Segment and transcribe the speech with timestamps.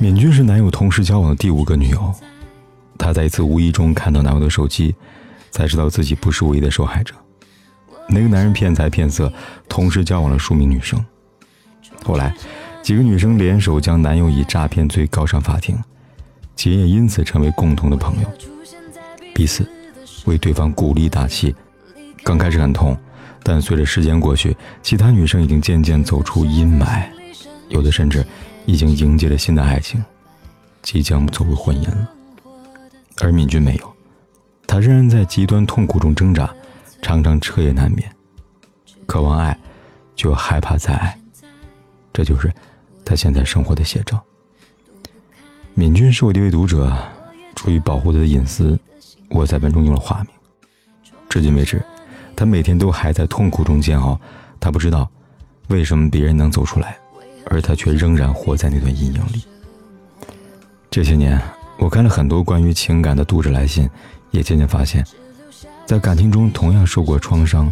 [0.00, 2.14] 敏君是男友同时交往的第五个女友，
[2.96, 4.94] 她在一次无意中看到男友的手机，
[5.50, 7.14] 才知道自己不是唯一的受害者。
[8.08, 9.30] 那个男人骗财骗色，
[9.68, 10.98] 同时交往了数名女生。
[12.02, 12.34] 后来，
[12.82, 15.78] 几个女生联手将男友以诈骗罪告上法庭，
[16.56, 18.28] 几人也因此成为共同的朋友，
[19.34, 19.68] 彼此
[20.24, 21.54] 为对方鼓励打气。
[22.24, 22.96] 刚开始很痛，
[23.42, 27.04] 但随着时间过去，其他女生已经渐渐走出阴霾，
[27.68, 28.24] 有的甚至。
[28.70, 30.00] 已经迎接了新的爱情，
[30.80, 32.08] 即将走入婚姻了。
[33.20, 33.96] 而敏君没有，
[34.64, 36.48] 他仍然在极端痛苦中挣扎，
[37.02, 38.08] 常常彻夜难眠。
[39.06, 39.58] 渴望爱，
[40.14, 41.18] 就害怕再爱，
[42.12, 42.52] 这就是
[43.04, 44.22] 他现在生活的写照。
[45.74, 46.96] 敏君是我的一位读者，
[47.56, 48.78] 出于保护他的隐私，
[49.30, 50.28] 我在文中用了化名。
[51.28, 51.84] 至今为止，
[52.36, 54.18] 他每天都还在痛苦中煎熬，
[54.60, 55.10] 他不知道
[55.66, 56.96] 为什么别人能走出来。
[57.50, 59.42] 而他却仍然活在那段阴影里。
[60.88, 61.38] 这些年，
[61.78, 63.90] 我看了很多关于情感的读者来信，
[64.30, 65.04] 也渐渐发现，
[65.84, 67.70] 在感情中同样受过创伤，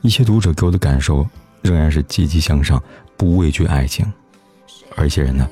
[0.00, 1.26] 一些读者给我的感受
[1.62, 2.82] 仍然是积极向上，
[3.16, 4.06] 不畏惧爱情；
[4.96, 5.48] 而一些人呢，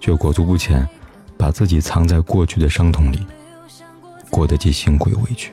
[0.00, 0.86] 却裹足不前，
[1.38, 3.24] 把自己藏在过去的伤痛里，
[4.28, 5.52] 过得既辛苦又委屈。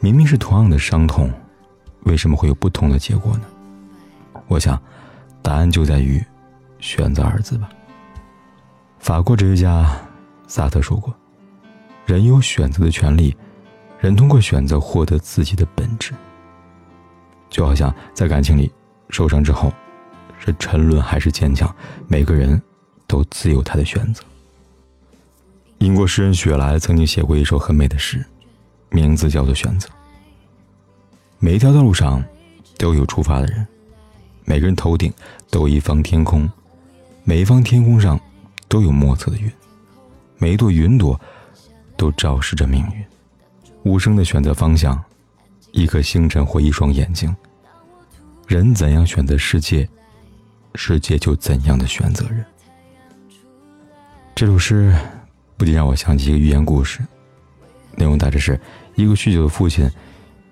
[0.00, 1.30] 明明是同样的伤痛，
[2.04, 3.42] 为什么会有不同的结果呢？
[4.48, 4.80] 我想。
[5.42, 6.24] 答案就在于
[6.80, 7.68] “选择”二字吧。
[8.98, 9.90] 法国哲学家
[10.46, 11.14] 萨特说过
[12.04, 13.36] ：“人有选择的权利，
[13.98, 16.12] 人通过选择获得自己的本质。”
[17.48, 18.70] 就好像在感情里
[19.08, 19.72] 受伤之后，
[20.38, 21.74] 是沉沦还是坚强，
[22.06, 22.60] 每个人
[23.06, 24.22] 都自有他的选择。
[25.78, 28.24] 英国诗人雪莱曾经写过一首很美的诗，
[28.90, 29.88] 名字叫做《选择》。
[31.38, 32.22] 每一条道路上，
[32.76, 33.66] 都有出发的人。
[34.44, 35.12] 每个人头顶
[35.50, 36.50] 都有一方天空，
[37.24, 38.20] 每一方天空上
[38.68, 39.50] 都有莫测的云，
[40.38, 41.18] 每一朵云朵
[41.96, 43.04] 都昭示着命运。
[43.82, 45.02] 无声的选择方向，
[45.72, 47.34] 一颗星辰或一双眼睛。
[48.46, 49.88] 人怎样选择世界，
[50.74, 52.44] 世界就怎样的选择人。
[54.34, 54.94] 这首诗
[55.56, 57.00] 不禁让我想起一个寓言故事，
[57.96, 58.60] 内容大致是
[58.96, 59.90] 一个酗酒的父亲，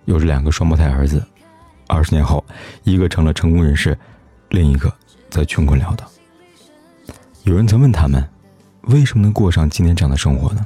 [0.04, 1.26] 有着两个双胞胎儿子。
[1.88, 2.44] 二十年后，
[2.84, 3.98] 一个成了成功人士，
[4.50, 4.94] 另一个
[5.30, 6.08] 则穷困潦倒。
[7.44, 8.22] 有人曾问他们，
[8.82, 10.64] 为什么能过上今天这样的生活呢？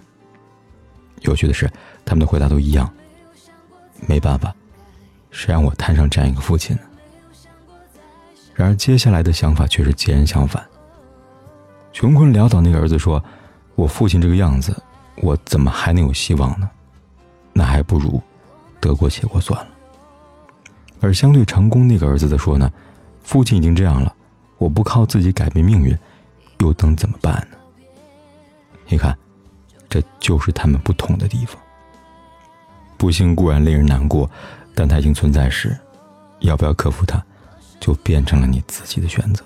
[1.20, 1.70] 有趣的是，
[2.04, 2.92] 他们的回答都一样：
[4.08, 4.52] 没办法，
[5.30, 6.82] 谁让我摊上这样一个父亲呢？
[8.54, 10.62] 然而，接下来的想法却是截然相反。
[11.92, 13.22] 穷困潦倒那个儿子说
[13.76, 14.76] ：“我父亲这个样子，
[15.16, 16.68] 我怎么还能有希望呢？
[17.52, 18.20] 那还不如
[18.80, 19.68] 得过且过算了。”
[21.02, 22.72] 而相对成功那个儿子则说呢，
[23.24, 24.14] 父亲已经这样了，
[24.56, 25.98] 我不靠自己改变命运，
[26.60, 27.58] 又能怎么办呢？
[28.86, 29.16] 你看，
[29.88, 31.60] 这就是他们不同的地方。
[32.96, 34.30] 不幸固然令人难过，
[34.76, 35.76] 但它已经存在时，
[36.38, 37.20] 要不要克服它，
[37.80, 39.44] 就变成了你自己的选择。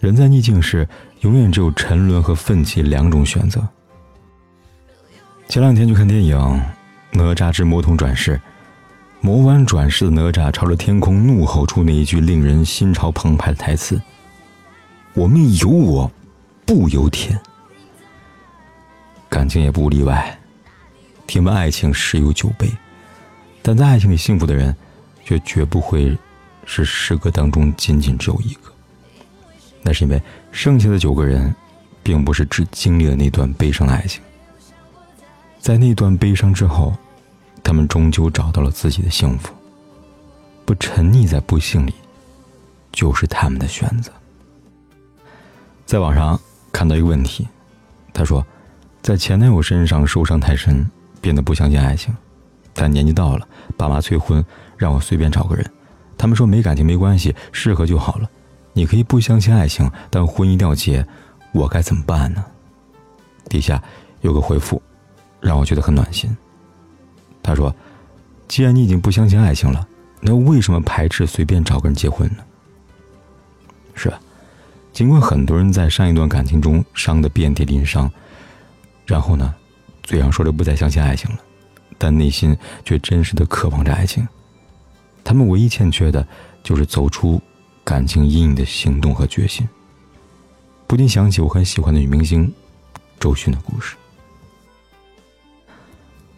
[0.00, 0.88] 人在逆境时，
[1.20, 3.66] 永远只有沉沦和奋起两种选择。
[5.48, 6.38] 前两天去看电影
[7.12, 8.36] 《哪吒之魔童转世》。
[9.24, 13.98] 魔丸转世的哪吒朝着天空怒吼出那一句令人心潮澎湃的台词
[15.16, 16.12] ：“我命由我，
[16.66, 17.40] 不由天。”
[19.30, 20.38] 感情也不例外。
[21.26, 22.70] 听闻爱情十有九悲，
[23.62, 24.76] 但在爱情里幸福的人，
[25.24, 26.14] 却绝不会
[26.66, 28.70] 是十个当中仅仅只有一个。
[29.80, 30.20] 那是因为
[30.52, 31.54] 剩下的九个人，
[32.02, 34.20] 并不是只经历了那段悲伤的爱情，
[35.60, 36.94] 在那段悲伤之后。
[37.64, 39.52] 他们终究找到了自己的幸福，
[40.64, 41.94] 不沉溺在不幸里，
[42.92, 44.12] 就是他们的选择。
[45.86, 46.38] 在网上
[46.70, 47.48] 看到一个问题，
[48.12, 48.46] 他说，
[49.02, 50.88] 在前男友身上受伤太深，
[51.20, 52.14] 变得不相信爱情，
[52.74, 54.44] 但年纪到了，爸妈催婚，
[54.76, 55.68] 让我随便找个人，
[56.18, 58.30] 他们说没感情没关系，适合就好了。
[58.72, 61.06] 你可以不相信爱情，但婚姻要结，
[61.52, 62.44] 我该怎么办呢？
[63.48, 63.82] 底下
[64.20, 64.82] 有个回复，
[65.40, 66.36] 让我觉得很暖心。
[67.44, 67.72] 他说
[68.48, 69.86] ：“既然你已经不相信爱情了，
[70.20, 72.38] 那为什么排斥随便找个人结婚呢？
[73.94, 74.18] 是吧？
[74.92, 78.10] 尽管很多人在上一段感情中伤得遍体鳞伤，
[79.04, 79.54] 然后呢，
[80.02, 81.38] 嘴上说着不再相信爱情了，
[81.98, 84.26] 但内心却真实的渴望着爱情。
[85.22, 86.26] 他们唯一欠缺的，
[86.62, 87.42] 就是走出
[87.84, 89.68] 感情阴影的行动和决心。
[90.86, 92.50] 不禁想起我很喜欢的女明星
[93.20, 93.96] 周迅的故事。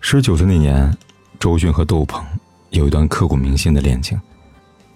[0.09, 0.97] 十九岁那年，
[1.41, 2.25] 周迅和窦鹏
[2.71, 4.17] 有一段刻骨铭心的恋情。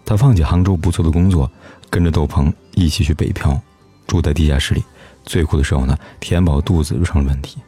[0.04, 1.50] 她放弃杭州不错的工作，
[1.90, 3.60] 跟着窦鹏一起去北漂，
[4.06, 4.84] 住在地下室里。
[5.24, 7.58] 最苦的时候呢，填饱肚子就成了问题。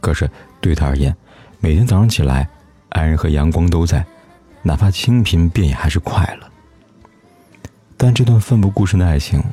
[0.00, 0.26] 可是
[0.58, 1.14] 对他而言，
[1.58, 2.48] 每天早上起来，
[2.88, 4.02] 爱人和阳光都在，
[4.62, 6.46] 哪怕清贫便也还是快乐。
[7.98, 9.44] 但这段奋不顾身的爱情，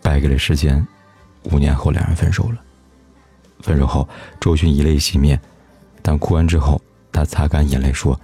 [0.00, 0.82] 败给了时间。
[1.42, 2.56] 五年后，两人分手了。
[3.60, 4.08] 分手后，
[4.40, 5.38] 周迅以泪洗面。
[6.02, 6.80] 但哭完之后，
[7.12, 8.20] 他擦干眼泪说：“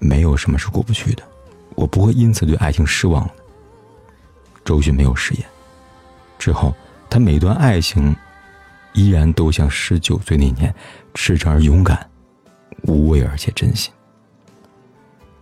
[0.00, 1.22] 没有什么是过不去的，
[1.74, 3.34] 我不会因此对爱情失望的。”
[4.64, 5.44] 周迅没有食言。
[6.38, 6.74] 之后，
[7.10, 8.16] 他每段爱情，
[8.94, 10.74] 依然都像十九岁那年，
[11.12, 12.08] 赤诚而勇敢，
[12.84, 13.92] 无畏而且真心。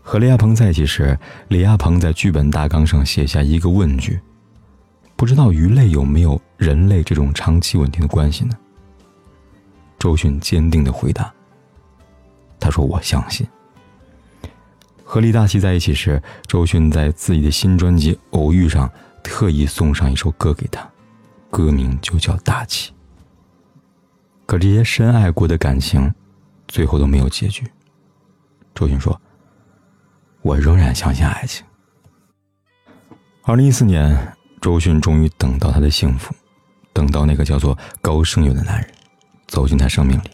[0.03, 1.17] 和李亚鹏在一起时，
[1.49, 4.21] 李亚鹏在剧本大纲上写下一个问句
[5.15, 8.57] ：“不知道鱼类有没有人类这种长期稳定的关系呢？”
[10.01, 11.33] 周迅坚定的回答。
[12.63, 13.47] 他说：“我相信。”
[15.05, 18.91] 和李大齐在一起时，周迅在自己的新专辑《偶遇》上
[19.23, 20.89] 特意送上一首歌给他，
[21.51, 22.91] 歌名就叫《大气》。
[24.47, 26.15] 可这些深爱过的感情，
[26.69, 27.65] 最后都没有结局。
[28.75, 29.21] 周迅说
[30.41, 31.65] ：“我仍然相信爱情。”
[33.45, 36.35] 二零一四年，周迅终于等到他的幸福，
[36.93, 38.91] 等到那个叫做高胜友的男人
[39.49, 40.31] 走进他生命里。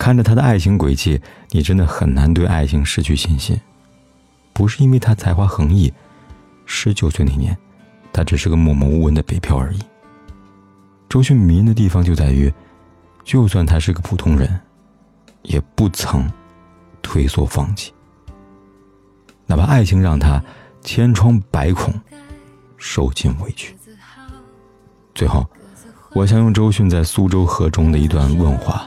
[0.00, 1.20] 看着他的爱情轨迹，
[1.50, 3.60] 你真的很难对爱情失去信心。
[4.54, 5.92] 不是因为他才华横溢，
[6.64, 7.54] 十九岁那年，
[8.10, 9.78] 他只是个默默无闻的北漂而已。
[11.06, 12.50] 周迅迷人的地方就在于，
[13.24, 14.58] 就算他是个普通人，
[15.42, 16.26] 也不曾
[17.02, 17.92] 退缩放弃。
[19.44, 20.42] 哪怕爱情让他
[20.80, 21.92] 千疮百孔，
[22.78, 23.76] 受尽委屈。
[25.14, 25.46] 最后，
[26.14, 28.86] 我想用周迅在苏州河中的一段问话。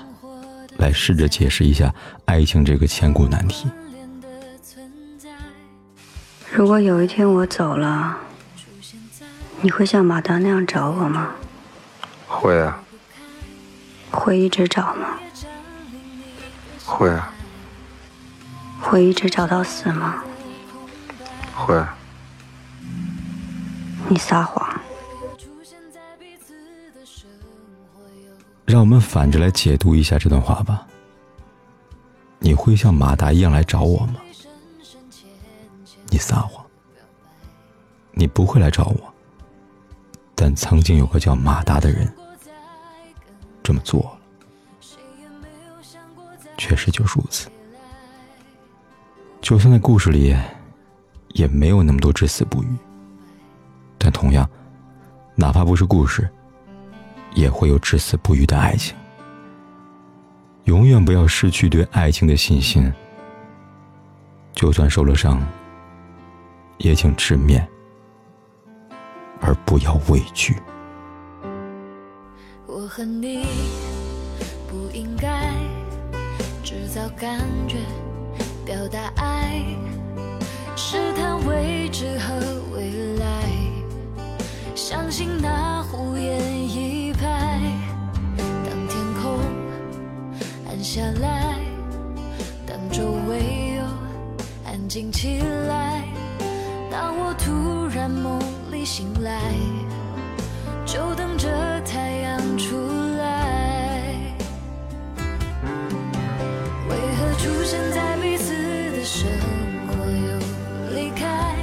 [0.78, 1.94] 来试着解释一下
[2.26, 3.70] 爱情这个千古难题。
[6.52, 8.18] 如果有一天我走了，
[9.62, 11.32] 你会像马达那样找我吗？
[12.28, 12.80] 会啊。
[14.12, 15.18] 会一直找吗？
[16.86, 17.34] 会啊。
[18.80, 20.24] 会一直找到死吗？
[21.56, 21.84] 会。
[24.08, 24.63] 你撒谎。
[28.74, 30.88] 让我们反着来解读一下这段话吧。
[32.40, 34.16] 你会像马达一样来找我吗？
[36.10, 36.66] 你撒谎。
[38.14, 39.14] 你不会来找我。
[40.34, 42.12] 但曾经有个叫马达的人
[43.62, 44.18] 这么做了。
[46.58, 47.52] 确实就如此。
[49.40, 50.36] 就算在故事里，
[51.28, 52.68] 也没有那么多至死不渝。
[54.00, 54.50] 但同样，
[55.36, 56.28] 哪怕不是故事。
[57.34, 58.96] 也会有至死不渝的爱情。
[60.66, 62.92] 永远不要失去对爱情的信心。
[64.54, 65.42] 就算受了伤，
[66.78, 67.68] 也请直面，
[69.42, 70.56] 而不要畏惧。
[72.66, 73.46] 我和你
[74.68, 75.52] 不应该
[76.64, 77.78] 制造感觉，
[78.64, 79.64] 表达爱，
[80.76, 82.34] 试探未知和
[82.76, 83.50] 未来，
[84.76, 85.50] 相信那
[90.96, 91.56] 下来，
[92.68, 93.84] 当周围又
[94.64, 96.04] 安静起来，
[96.92, 98.40] 当我突然梦
[98.72, 99.42] 里醒来，
[100.86, 101.50] 就等着
[101.82, 102.78] 太阳出
[103.18, 104.14] 来。
[106.88, 108.54] 为何出现在彼此
[108.92, 109.28] 的生
[109.88, 110.38] 活又
[110.94, 111.56] 离开，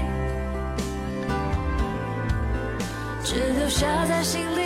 [3.23, 4.60] 只留下在心里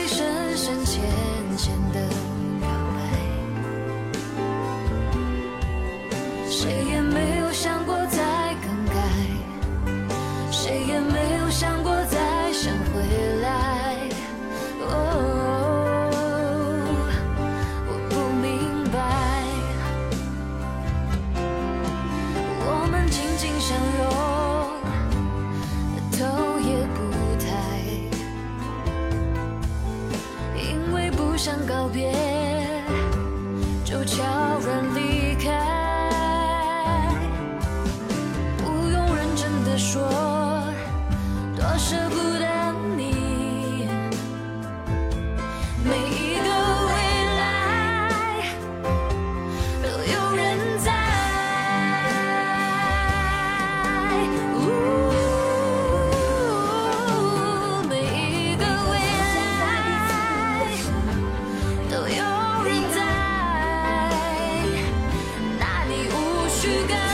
[66.65, 67.14] sugar.